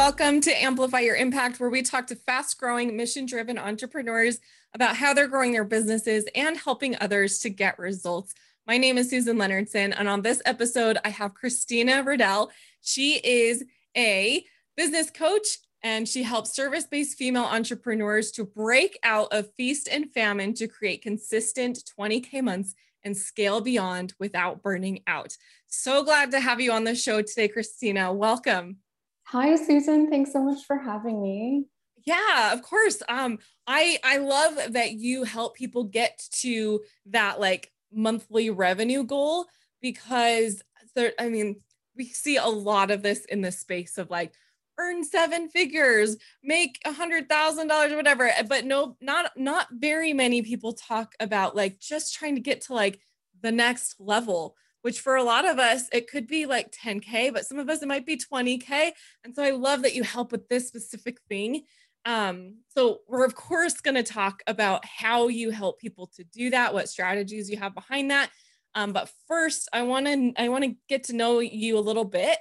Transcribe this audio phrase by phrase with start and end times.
[0.00, 4.38] Welcome to Amplify Your Impact, where we talk to fast growing, mission driven entrepreneurs
[4.72, 8.32] about how they're growing their businesses and helping others to get results.
[8.66, 12.50] My name is Susan Leonardson, and on this episode, I have Christina Riddell.
[12.80, 13.62] She is
[13.94, 14.42] a
[14.74, 20.10] business coach and she helps service based female entrepreneurs to break out of feast and
[20.14, 25.36] famine to create consistent 20K months and scale beyond without burning out.
[25.66, 28.10] So glad to have you on the show today, Christina.
[28.14, 28.78] Welcome.
[29.30, 30.10] Hi, Susan.
[30.10, 31.66] Thanks so much for having me.
[32.04, 33.00] Yeah, of course.
[33.08, 39.46] Um, I I love that you help people get to that like monthly revenue goal
[39.80, 40.62] because
[40.96, 41.60] there, I mean,
[41.96, 44.32] we see a lot of this in the space of like
[44.80, 48.32] earn seven figures, make a hundred thousand dollars or whatever.
[48.48, 52.74] But no, not not very many people talk about like just trying to get to
[52.74, 52.98] like
[53.40, 57.46] the next level which for a lot of us, it could be like 10K, but
[57.46, 58.92] some of us, it might be 20K.
[59.24, 61.62] And so I love that you help with this specific thing.
[62.06, 66.50] Um, so we're of course going to talk about how you help people to do
[66.50, 68.30] that, what strategies you have behind that.
[68.74, 72.04] Um, but first, I want to I want to get to know you a little
[72.04, 72.38] bit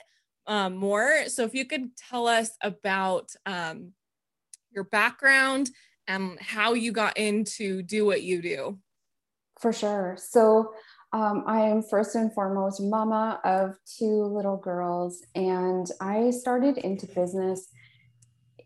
[0.47, 1.25] um, more.
[1.27, 3.93] So if you could tell us about um,
[4.71, 5.69] your background
[6.07, 8.79] and how you got into do what you do.
[9.59, 10.17] For sure.
[10.19, 10.73] So
[11.11, 17.07] um, I am first and foremost mama of two little girls, and I started into
[17.07, 17.69] business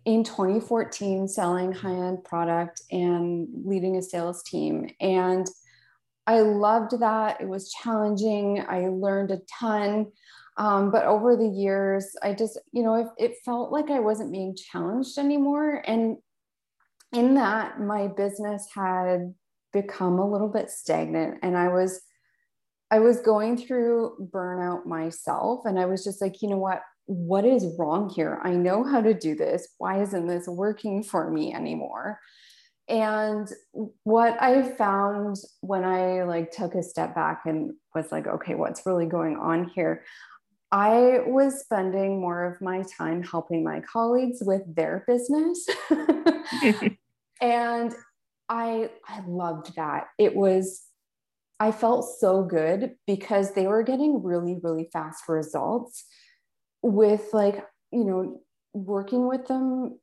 [0.05, 4.89] in 2014 selling high-end product and leading a sales team.
[4.99, 5.47] And
[6.27, 7.39] I loved that.
[7.39, 8.65] It was challenging.
[8.67, 10.11] I learned a ton.
[10.57, 14.33] Um, but over the years, I just, you know, it, it felt like I wasn't
[14.33, 15.81] being challenged anymore.
[15.85, 16.17] And
[17.13, 19.33] in that, my business had
[19.71, 22.01] become a little bit stagnant and I was
[22.93, 26.83] I was going through burnout myself and I was just like, you know what?
[27.07, 28.39] What is wrong here?
[28.43, 29.67] I know how to do this.
[29.79, 32.19] Why isn't this working for me anymore?
[32.87, 33.47] And
[34.03, 38.85] what I found when I like took a step back and was like, okay, what's
[38.85, 40.03] really going on here?
[40.71, 45.65] I was spending more of my time helping my colleagues with their business.
[47.41, 47.95] and
[48.49, 50.09] I I loved that.
[50.19, 50.83] It was
[51.63, 56.03] I felt so good because they were getting really, really fast results
[56.81, 58.41] with like, you know,
[58.73, 59.97] working with them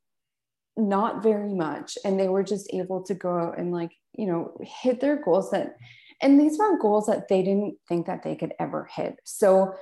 [0.78, 1.98] not very much.
[2.03, 5.50] And they were just able to go out and like, you know, hit their goals
[5.50, 5.76] that,
[6.22, 9.16] and these were goals that they didn't think that they could ever hit.
[9.25, 9.75] So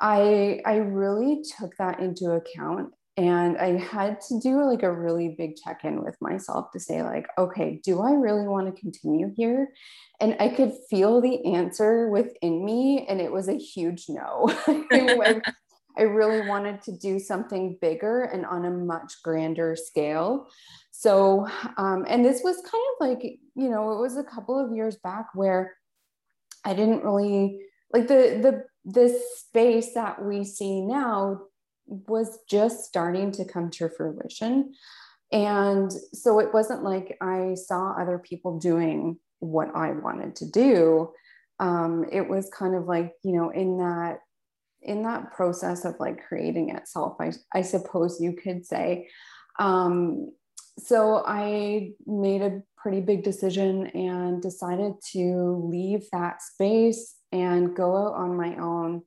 [0.00, 5.34] I, I really took that into account and i had to do like a really
[5.36, 9.32] big check in with myself to say like okay do i really want to continue
[9.36, 9.68] here
[10.20, 14.48] and i could feel the answer within me and it was a huge no
[15.96, 20.48] I really wanted to do something bigger and on a much grander scale.
[20.90, 21.46] So,
[21.76, 23.22] um, and this was kind of like,
[23.54, 25.74] you know, it was a couple of years back where
[26.64, 27.60] I didn't really
[27.92, 31.42] like the, the, this space that we see now
[31.86, 34.72] was just starting to come to fruition.
[35.30, 41.12] And so it wasn't like I saw other people doing what I wanted to do.
[41.58, 44.20] Um, it was kind of like, you know, in that
[44.82, 49.08] in that process of like creating itself, I, I suppose you could say.
[49.58, 50.32] Um,
[50.78, 57.96] so I made a pretty big decision and decided to leave that space and go
[57.96, 59.02] out on my own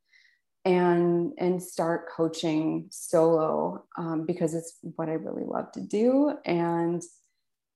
[0.66, 6.34] and and start coaching solo um, because it's what I really love to do.
[6.44, 7.02] And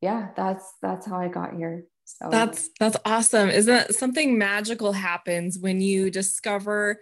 [0.02, 1.86] yeah, that's that's how I got here.
[2.06, 3.50] So that's that's awesome.
[3.50, 7.00] Isn't that something magical happens when you discover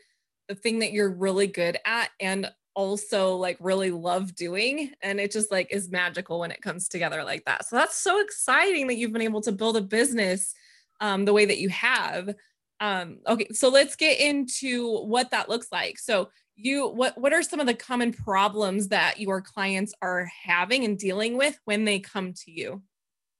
[0.49, 5.31] the thing that you're really good at and also like really love doing and it
[5.31, 8.97] just like is magical when it comes together like that so that's so exciting that
[8.97, 10.53] you've been able to build a business
[11.01, 12.35] um, the way that you have
[12.79, 15.97] um, okay, so let's get into what that looks like.
[15.99, 20.83] So you what what are some of the common problems that your clients are having
[20.83, 22.81] and dealing with when they come to you?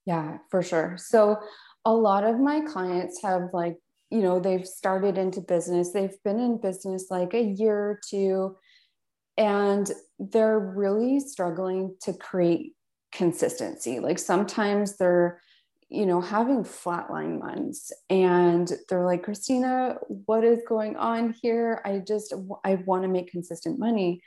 [0.06, 0.98] Yeah, for sure.
[0.98, 1.38] So
[1.84, 3.78] a lot of my clients have like,
[4.10, 5.92] you know, they've started into business.
[5.92, 8.56] They've been in business like a year or two
[9.38, 12.74] and they're really struggling to create
[13.12, 14.00] consistency.
[14.00, 15.42] Like sometimes they're
[15.90, 17.92] you know, having flatline months.
[18.10, 21.82] And they're like, Christina, what is going on here?
[21.86, 24.22] I just, I want to make consistent money.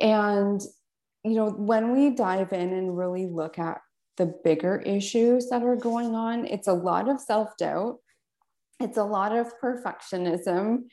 [0.00, 0.60] And,
[1.22, 3.80] you know, when we dive in and really look at
[4.16, 7.98] the bigger issues that are going on, it's a lot of self doubt,
[8.80, 10.84] it's a lot of perfectionism.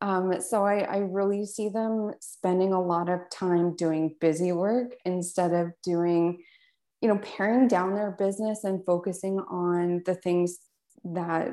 [0.00, 4.96] Um, so I, I really see them spending a lot of time doing busy work
[5.04, 6.42] instead of doing,
[7.04, 10.56] you know, paring down their business and focusing on the things
[11.04, 11.50] that,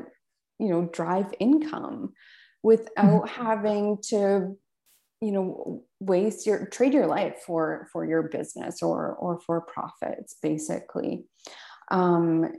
[0.60, 2.14] you know, drive income
[2.64, 3.44] without mm-hmm.
[3.44, 4.56] having to
[5.20, 10.38] you know waste your trade your life for for your business or or for profits
[10.42, 11.26] basically
[11.92, 12.52] um,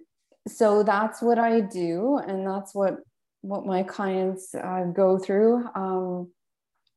[0.47, 2.99] so that's what i do and that's what
[3.41, 6.31] what my clients uh, go through um,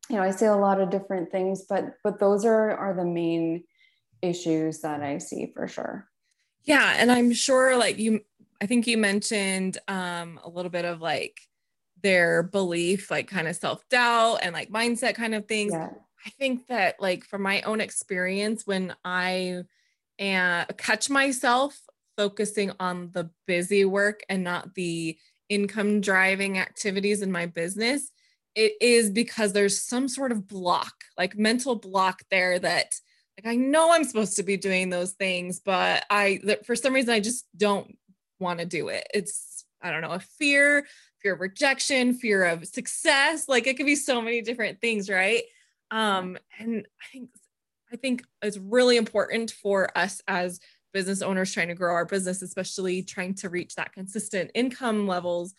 [0.08, 3.04] you know i say a lot of different things but but those are are the
[3.06, 3.64] main
[4.22, 6.08] issues that i see for sure
[6.64, 8.22] yeah and i'm sure like you
[8.62, 11.40] i think you mentioned um, a little bit of like
[12.06, 15.74] their belief, like kind of self doubt and like mindset kind of things.
[15.74, 15.90] Yeah.
[16.24, 19.64] I think that, like, from my own experience, when I
[20.20, 21.80] uh, catch myself
[22.16, 25.18] focusing on the busy work and not the
[25.50, 28.12] income driving activities in my business,
[28.54, 32.94] it is because there's some sort of block, like mental block there that
[33.46, 37.20] I know I'm supposed to be doing those things, but I for some reason I
[37.20, 37.98] just don't
[38.40, 39.08] want to do it.
[39.14, 40.86] It's I don't know, a fear
[41.22, 43.48] fear of rejection, fear of success.
[43.48, 45.44] Like it could be so many different things, right?
[45.92, 47.30] Um, and I think
[47.92, 50.60] I think it's really important for us as
[50.94, 55.54] business owners trying to grow our business, especially trying to reach that consistent income levels,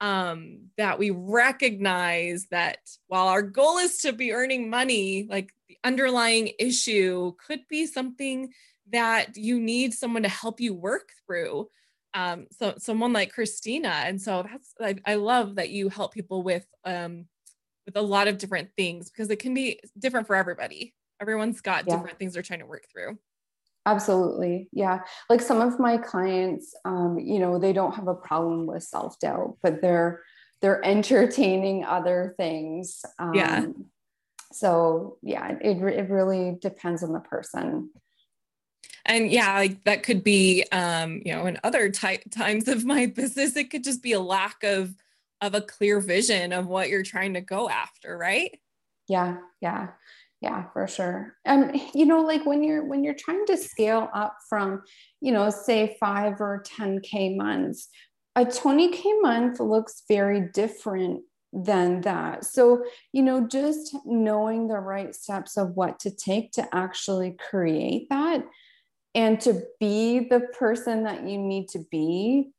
[0.00, 2.78] um, that we recognize that
[3.08, 8.52] while our goal is to be earning money, like the underlying issue could be something
[8.90, 11.68] that you need someone to help you work through
[12.14, 13.88] um, so someone like Christina.
[13.88, 17.26] And so that's I, I love that you help people with um,
[17.86, 20.94] with a lot of different things because it can be different for everybody.
[21.20, 21.96] Everyone's got yeah.
[21.96, 23.18] different things they're trying to work through.
[23.88, 24.68] Absolutely.
[24.72, 25.00] Yeah.
[25.30, 29.18] Like some of my clients, um, you know, they don't have a problem with self
[29.18, 30.22] doubt, but they're
[30.60, 33.04] they're entertaining other things.
[33.18, 33.66] Um, yeah.
[34.52, 37.90] So yeah, it, it really depends on the person
[39.08, 43.06] and yeah like that could be um you know in other ty- times of my
[43.16, 44.94] business it could just be a lack of
[45.40, 48.60] of a clear vision of what you're trying to go after right
[49.08, 49.88] yeah yeah
[50.40, 51.36] yeah for sure.
[51.46, 54.82] Um you know like when you're when you're trying to scale up from
[55.20, 57.88] you know say 5 or 10k months
[58.36, 62.44] a 20k month looks very different than that.
[62.44, 68.08] So you know just knowing the right steps of what to take to actually create
[68.10, 68.44] that
[69.14, 72.50] and to be the person that you need to be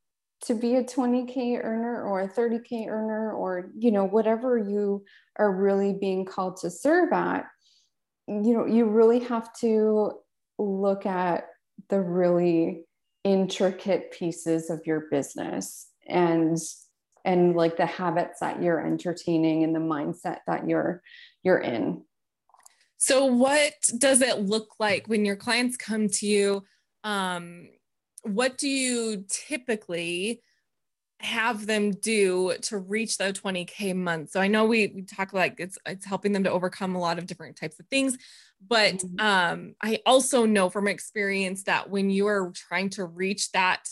[0.42, 5.04] to be a 20k earner or a 30k earner or you know whatever you
[5.38, 7.46] are really being called to serve at
[8.30, 10.12] you know you really have to
[10.58, 11.48] look at
[11.88, 12.84] the really
[13.24, 16.58] intricate pieces of your business and
[17.24, 21.02] and like the habits that you're entertaining and the mindset that you're
[21.42, 22.02] you're in
[23.02, 26.64] so, what does it look like when your clients come to you?
[27.02, 27.70] Um,
[28.24, 30.42] what do you typically
[31.20, 34.30] have them do to reach the 20k month?
[34.30, 37.18] So I know we, we talk like it's it's helping them to overcome a lot
[37.18, 38.16] of different types of things,
[38.66, 39.20] but mm-hmm.
[39.20, 43.84] um, I also know from experience that when you are trying to reach that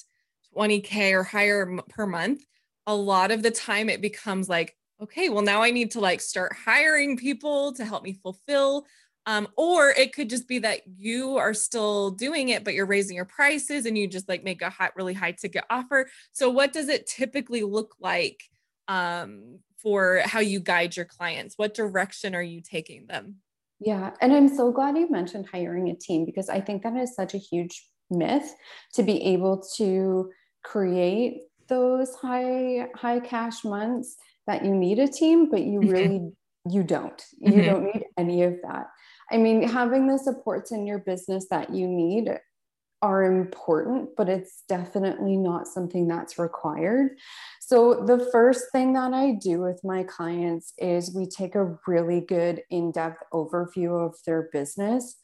[0.56, 2.42] 20k or higher per month,
[2.86, 6.20] a lot of the time it becomes like okay, well, now I need to like
[6.20, 8.86] start hiring people to help me fulfill.
[9.28, 13.14] Um, or it could just be that you are still doing it, but you're raising
[13.14, 16.08] your prices and you just like make a high, really high ticket offer.
[16.32, 18.42] So, what does it typically look like
[18.88, 21.58] um, for how you guide your clients?
[21.58, 23.34] What direction are you taking them?
[23.80, 24.12] Yeah.
[24.22, 27.34] And I'm so glad you mentioned hiring a team because I think that is such
[27.34, 28.54] a huge myth
[28.94, 30.30] to be able to
[30.64, 34.16] create those high high cash months
[34.46, 35.90] that you need a team, but you mm-hmm.
[35.90, 36.32] really
[36.70, 37.22] you don't.
[37.40, 37.66] You mm-hmm.
[37.66, 38.86] don't need any of that.
[39.30, 42.30] I mean, having the supports in your business that you need
[43.00, 47.16] are important, but it's definitely not something that's required.
[47.60, 52.20] So, the first thing that I do with my clients is we take a really
[52.20, 55.16] good in depth overview of their business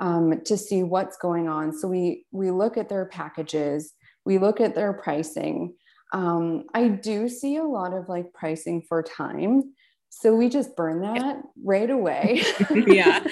[0.00, 1.76] um, to see what's going on.
[1.76, 3.92] So, we, we look at their packages,
[4.24, 5.74] we look at their pricing,
[6.12, 9.74] um, I do see a lot of like pricing for time.
[10.10, 12.42] So we just burn that right away.
[12.86, 13.24] yeah.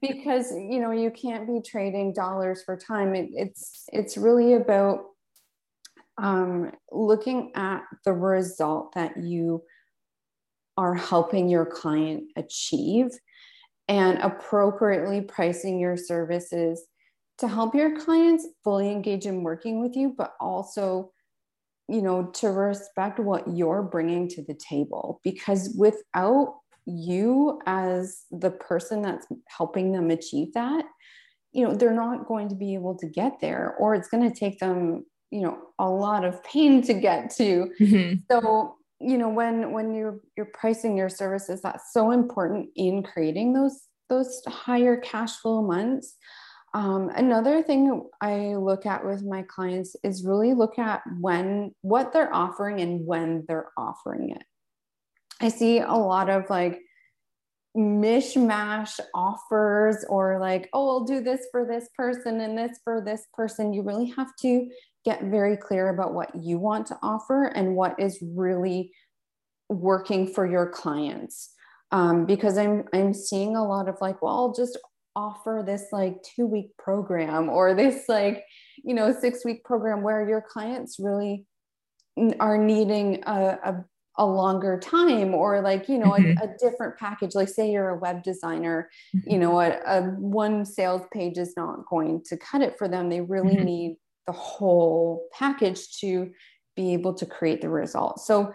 [0.00, 3.14] because you know you can't be trading dollars for time.
[3.14, 5.04] It, it's it's really about
[6.16, 9.62] um, looking at the result that you
[10.76, 13.08] are helping your client achieve
[13.88, 16.86] and appropriately pricing your services
[17.38, 21.12] to help your clients fully engage in working with you, but also
[21.88, 28.50] you know, to respect what you're bringing to the table because without you as the
[28.50, 30.84] person that's helping them achieve that,
[31.52, 34.38] you know, they're not going to be able to get there or it's going to
[34.38, 37.70] take them, you know, a lot of pain to get to.
[37.80, 38.18] Mm-hmm.
[38.30, 43.52] So, you know, when when you're you're pricing your services, that's so important in creating
[43.54, 46.16] those those higher cash flow months
[46.74, 52.12] um, another thing I look at with my clients is really look at when, what
[52.12, 54.44] they're offering and when they're offering it.
[55.40, 56.80] I see a lot of like
[57.76, 63.26] mishmash offers or like, oh, I'll do this for this person and this for this
[63.32, 63.72] person.
[63.72, 64.68] You really have to
[65.04, 68.92] get very clear about what you want to offer and what is really
[69.68, 71.50] working for your clients.
[71.90, 74.78] Um, because I'm I'm seeing a lot of like, well, I'll just
[75.18, 78.44] offer this like two week program or this like
[78.84, 81.44] you know six week program where your clients really
[82.38, 83.84] are needing a, a,
[84.18, 86.38] a longer time or like you know mm-hmm.
[86.40, 89.30] a, a, different package like say you're a web designer mm-hmm.
[89.30, 93.08] you know a, a, one sales page is not going to cut it for them
[93.08, 93.64] they really mm-hmm.
[93.64, 93.96] need
[94.26, 96.30] the whole package to
[96.76, 98.52] be able to create the result so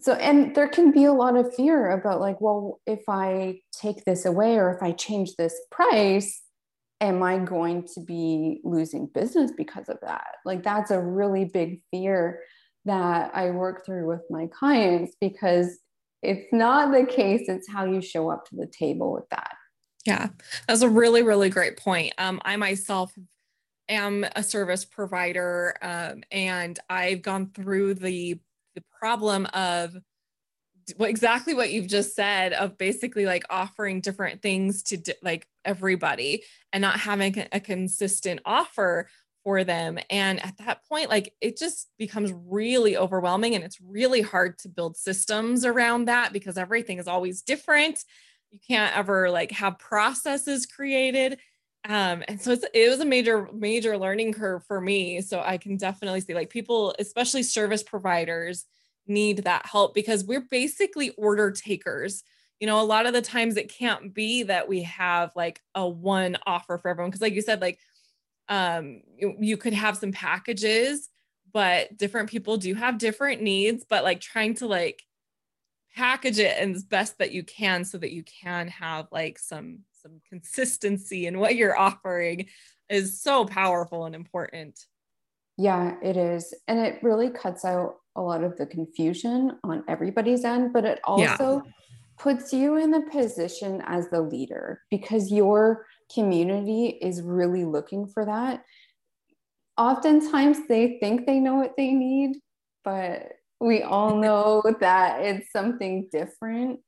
[0.00, 4.04] so and there can be a lot of fear about like well if i take
[4.04, 6.42] this away or if i change this price
[7.02, 10.36] am i going to be losing business because of that?
[10.46, 12.40] Like that's a really big fear
[12.84, 15.78] that i work through with my clients because
[16.22, 19.52] it's not the case it's how you show up to the table with that.
[20.06, 20.28] Yeah
[20.66, 22.14] that's a really really great point.
[22.18, 23.12] Um, i myself
[23.88, 28.38] am a service provider um, and i've gone through the
[29.02, 29.96] problem of
[30.96, 35.44] what exactly what you've just said of basically like offering different things to di- like
[35.64, 39.08] everybody and not having a consistent offer
[39.42, 39.98] for them.
[40.08, 44.68] And at that point like it just becomes really overwhelming and it's really hard to
[44.68, 48.04] build systems around that because everything is always different.
[48.52, 51.40] You can't ever like have processes created.
[51.88, 55.22] Um and so it was a major major learning curve for me.
[55.22, 58.64] So i can definitely see like people especially service providers
[59.06, 62.22] need that help because we're basically order takers
[62.60, 65.88] you know a lot of the times it can't be that we have like a
[65.88, 67.78] one offer for everyone because like you said like
[68.48, 71.08] um you, you could have some packages
[71.52, 75.02] but different people do have different needs but like trying to like
[75.94, 80.20] package it as best that you can so that you can have like some some
[80.28, 82.46] consistency in what you're offering
[82.88, 84.78] is so powerful and important.
[85.56, 86.54] Yeah, it is.
[86.66, 91.00] And it really cuts out a lot of the confusion on everybody's end, but it
[91.04, 91.72] also yeah.
[92.18, 98.24] puts you in the position as the leader because your community is really looking for
[98.24, 98.62] that.
[99.78, 102.36] Oftentimes they think they know what they need,
[102.84, 106.80] but we all know that it's something different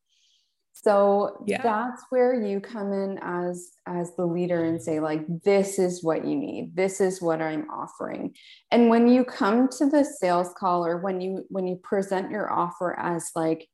[0.77, 1.63] so yeah.
[1.63, 6.27] that's where you come in as as the leader and say like this is what
[6.27, 8.35] you need this is what i'm offering
[8.73, 12.53] and when you come to the sales call or when you when you present your
[12.53, 13.69] offer as like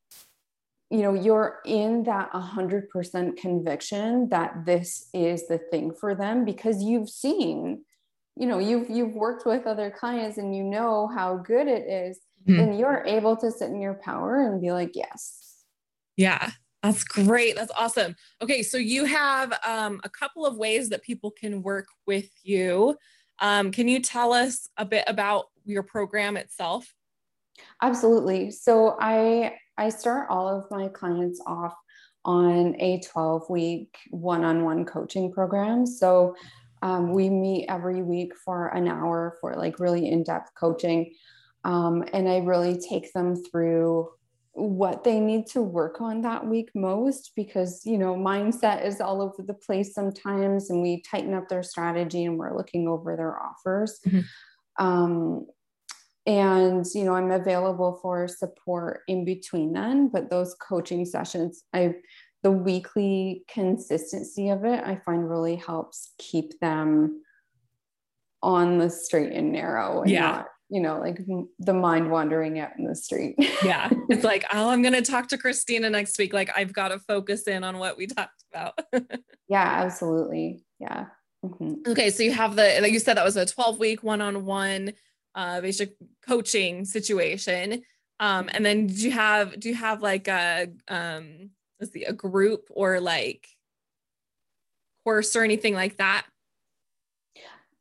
[0.91, 6.83] you know you're in that 100% conviction that this is the thing for them because
[6.83, 7.83] you've seen
[8.37, 12.19] you know you've you've worked with other clients and you know how good it is
[12.47, 12.57] mm-hmm.
[12.57, 15.63] then you're able to sit in your power and be like yes
[16.15, 16.51] yeah
[16.83, 17.55] that's great.
[17.55, 18.15] That's awesome.
[18.41, 22.97] Okay, so you have um, a couple of ways that people can work with you.
[23.39, 26.93] Um, can you tell us a bit about your program itself?
[27.81, 28.51] Absolutely.
[28.51, 31.75] So I I start all of my clients off
[32.23, 35.85] on a 12 week one-on-one coaching program.
[35.85, 36.35] So
[36.83, 41.13] um, we meet every week for an hour for like really in-depth coaching.
[41.63, 44.09] Um, and I really take them through
[44.53, 49.21] what they need to work on that week most because you know mindset is all
[49.21, 53.39] over the place sometimes and we tighten up their strategy and we're looking over their
[53.41, 54.85] offers mm-hmm.
[54.85, 55.47] um,
[56.25, 61.93] and you know i'm available for support in between then but those coaching sessions i
[62.43, 67.21] the weekly consistency of it i find really helps keep them
[68.43, 70.21] on the straight and narrow and yeah.
[70.21, 71.19] not you know, like
[71.59, 73.35] the mind wandering out in the street.
[73.63, 73.89] yeah.
[74.09, 76.33] It's like, oh, I'm going to talk to Christina next week.
[76.33, 78.79] Like, I've got to focus in on what we talked about.
[79.49, 80.63] yeah, absolutely.
[80.79, 81.07] Yeah.
[81.45, 81.91] Mm-hmm.
[81.91, 82.09] Okay.
[82.09, 84.93] So you have the, like you said, that was a 12 week one on one
[85.35, 87.83] uh, basic coaching situation.
[88.21, 91.49] Um, and then do you have, do you have like a, um,
[91.79, 93.47] let's see, a group or like
[95.03, 96.25] course or anything like that?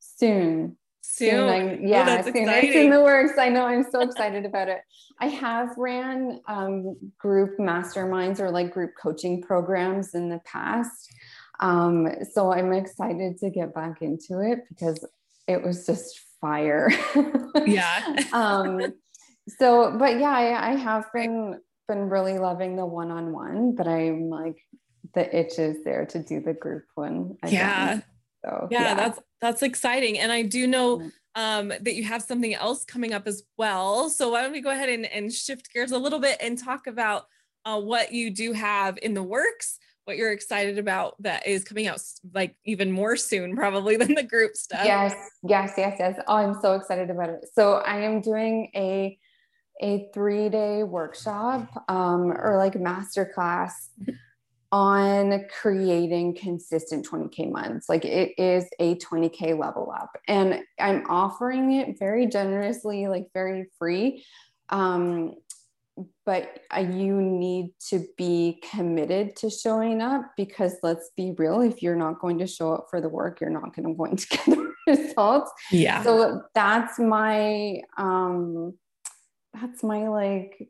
[0.00, 0.76] Soon
[1.20, 1.30] soon.
[1.30, 2.48] soon I, yeah, oh, soon.
[2.48, 3.38] It's in the works.
[3.38, 3.64] I know.
[3.64, 4.80] I'm so excited about it.
[5.20, 11.12] I have ran um, group masterminds or like group coaching programs in the past.
[11.60, 15.04] Um, so I'm excited to get back into it because
[15.46, 16.90] it was just fire.
[17.66, 18.24] yeah.
[18.32, 18.80] um,
[19.58, 24.56] so, but yeah, I, I have been been really loving the one-on-one, but I'm like
[25.14, 27.36] the itch is there to do the group one.
[27.42, 27.52] Again.
[27.52, 28.00] Yeah.
[28.44, 30.18] So yeah, yeah, that's that's exciting.
[30.18, 31.12] And I do know mm.
[31.35, 34.11] um, that you have something else coming up as well.
[34.11, 36.87] So why don't we go ahead and, and shift gears a little bit and talk
[36.87, 37.26] about
[37.64, 41.87] uh, what you do have in the works, what you're excited about that is coming
[41.87, 42.00] out
[42.32, 44.85] like even more soon, probably than the group stuff.
[44.85, 46.20] Yes, yes, yes, yes.
[46.26, 47.47] Oh, I'm so excited about it.
[47.54, 49.18] So I am doing a
[49.82, 53.88] a three day workshop um, or like master class
[54.72, 57.88] on creating consistent 20K months.
[57.88, 60.16] Like it is a 20K level up.
[60.28, 64.24] And I'm offering it very generously, like very free.
[64.68, 65.34] Um,
[66.24, 71.96] but you need to be committed to showing up because let's be real if you're
[71.96, 74.46] not going to show up for the work you're not going to going to get
[74.46, 78.72] the results yeah so that's my um
[79.52, 80.68] that's my like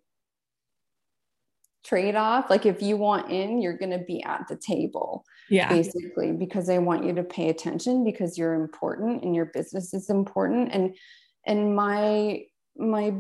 [1.85, 2.51] trade off.
[2.51, 5.25] Like if you want in, you're going to be at the table.
[5.49, 5.69] Yeah.
[5.69, 10.11] Basically, because I want you to pay attention because you're important and your business is
[10.11, 10.71] important.
[10.73, 10.95] And
[11.47, 12.43] and my
[12.77, 13.15] my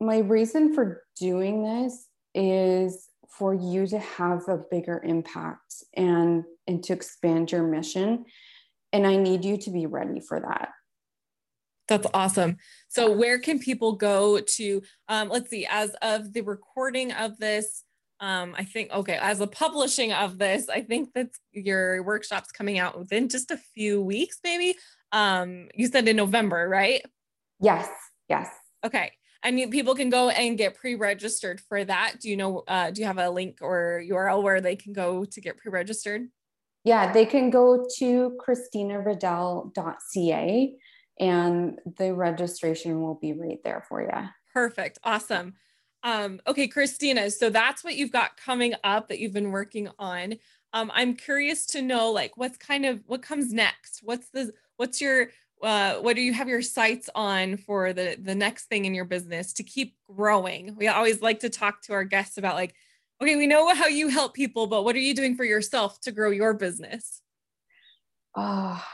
[0.00, 6.82] my reason for doing this is for you to have a bigger impact and and
[6.84, 8.24] to expand your mission
[8.92, 10.70] and i need you to be ready for that
[11.88, 12.56] that's awesome.
[12.88, 14.82] So, where can people go to?
[15.08, 17.84] Um, let's see, as of the recording of this,
[18.20, 22.78] um, I think, okay, as a publishing of this, I think that your workshop's coming
[22.78, 24.76] out within just a few weeks, maybe.
[25.12, 27.02] Um, you said in November, right?
[27.60, 27.88] Yes,
[28.28, 28.48] yes.
[28.84, 29.12] Okay.
[29.42, 32.14] And you, people can go and get pre-registered for that.
[32.20, 35.24] Do you know, uh, do you have a link or URL where they can go
[35.24, 36.22] to get pre-registered?
[36.84, 40.76] Yeah, they can go to christinariddell.ca
[41.18, 44.28] and the registration will be right there for you.
[44.52, 44.98] Perfect.
[45.04, 45.54] Awesome.
[46.02, 50.34] Um, okay, Christina, so that's what you've got coming up that you've been working on.
[50.72, 54.00] Um, I'm curious to know like what's kind of what comes next?
[54.02, 55.30] What's the what's your
[55.62, 59.04] uh, what do you have your sights on for the the next thing in your
[59.04, 60.76] business to keep growing?
[60.76, 62.74] We always like to talk to our guests about like,
[63.22, 66.12] okay, we know how you help people, but what are you doing for yourself to
[66.12, 67.22] grow your business?
[68.36, 68.84] Oh,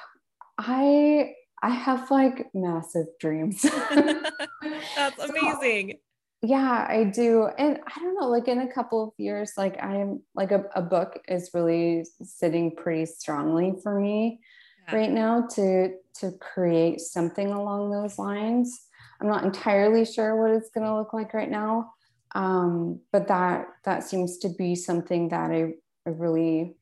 [0.57, 3.63] I I have like massive dreams.
[4.97, 5.99] That's amazing.
[6.43, 7.49] Yeah, I do.
[7.57, 10.83] And I don't know, like in a couple of years, like I'm like a, a
[10.83, 14.41] book is really sitting pretty strongly for me
[14.89, 14.97] yeah.
[14.97, 18.87] right now to to create something along those lines.
[19.21, 21.93] I'm not entirely sure what it's going to look like right now.
[22.35, 25.75] Um, but that that seems to be something that I,
[26.07, 26.75] I really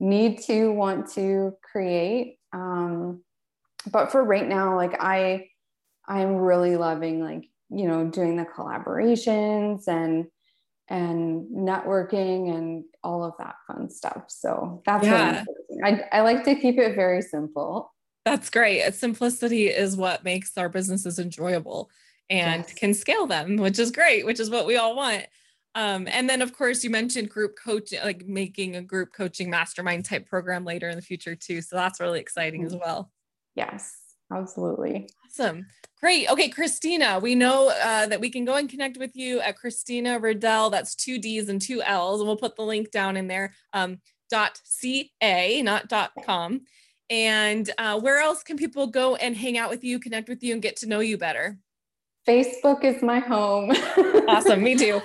[0.00, 2.38] need to want to create.
[2.52, 3.22] Um,
[3.90, 5.46] but for right now like i
[6.06, 10.26] i'm really loving like you know doing the collaborations and
[10.88, 14.24] and networking and all of that fun stuff.
[14.28, 15.44] So that's yeah.
[15.84, 17.92] I, I like to keep it very simple.
[18.24, 18.94] That's great.
[18.94, 21.90] Simplicity is what makes our businesses enjoyable
[22.30, 22.74] and yes.
[22.74, 25.24] can scale them which is great which is what we all want.
[25.74, 30.04] Um, and then of course you mentioned group coaching like making a group coaching mastermind
[30.04, 31.60] type program later in the future too.
[31.62, 32.74] So that's really exciting mm-hmm.
[32.74, 33.10] as well
[33.58, 33.96] Yes,
[34.32, 35.08] absolutely.
[35.26, 35.66] Awesome.
[36.00, 36.30] Great.
[36.30, 40.20] Okay, Christina, we know uh, that we can go and connect with you at Christina
[40.20, 40.70] Riddell.
[40.70, 43.52] That's two D's and two L's, and we'll put the link down in there.
[43.72, 43.98] Um,
[44.30, 46.60] dot ca, not dot com.
[47.10, 50.52] And uh, where else can people go and hang out with you, connect with you,
[50.52, 51.58] and get to know you better?
[52.28, 53.70] Facebook is my home.
[54.28, 54.62] awesome.
[54.62, 55.00] Me too.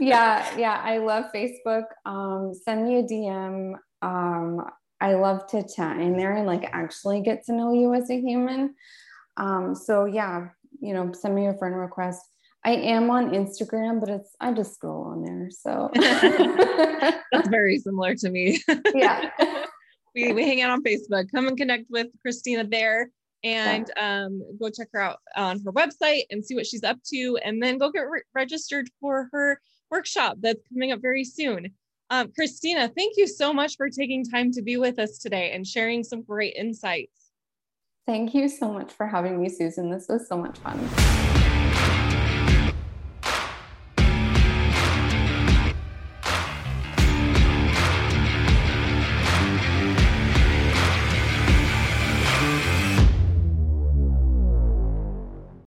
[0.00, 0.56] yeah.
[0.56, 0.80] Yeah.
[0.82, 1.84] I love Facebook.
[2.06, 3.74] Um, send me a DM.
[4.00, 4.64] Um,
[5.00, 8.20] I love to chat in there and like actually get to know you as a
[8.20, 8.74] human.
[9.36, 10.48] Um, so yeah,
[10.80, 12.22] you know, send me a friend request.
[12.64, 15.48] I am on Instagram, but it's I just scroll on there.
[15.50, 15.90] So
[17.32, 18.60] that's very similar to me.
[18.94, 19.30] Yeah.
[20.14, 21.30] we, we hang out on Facebook.
[21.32, 23.10] Come and connect with Christina there
[23.44, 27.38] and um, go check her out on her website and see what she's up to.
[27.44, 31.72] And then go get re- registered for her workshop that's coming up very soon.
[32.10, 35.66] Um, Christina, thank you so much for taking time to be with us today and
[35.66, 37.30] sharing some great insights.
[38.06, 39.90] Thank you so much for having me, Susan.
[39.90, 41.17] This was so much fun.